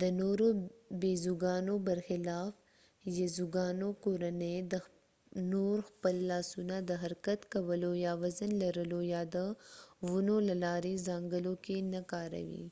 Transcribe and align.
د 0.00 0.02
نورو 0.20 0.46
بيزوګانو 1.00 1.74
برخلاف 1.86 2.52
يزوګانو 3.18 3.88
کورنۍ 4.04 4.56
نور 5.52 5.76
خپل 5.88 6.14
لاسونه 6.30 6.76
د 6.88 6.90
حرکت 7.02 7.40
کولو 7.52 7.90
یا 8.04 8.12
وزن 8.22 8.50
لرلو 8.62 9.00
یا 9.14 9.22
د 9.34 9.36
ونو 10.10 10.36
له 10.48 10.54
لارې 10.64 10.94
زانګلو 11.06 11.54
کې 11.64 11.76
نه 11.92 12.00
کاروئ 12.12 12.62